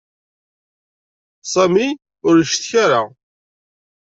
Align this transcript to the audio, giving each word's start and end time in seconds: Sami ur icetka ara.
Sami 1.51 1.87
ur 2.27 2.35
icetka 2.43 2.77
ara. 2.85 3.01